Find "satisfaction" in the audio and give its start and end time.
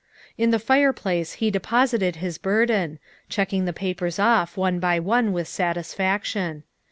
5.47-6.63